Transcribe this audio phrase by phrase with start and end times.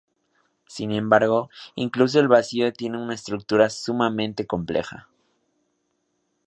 [0.65, 5.09] Sin embargo, incluso el vacío tiene una estructura sumamente compleja.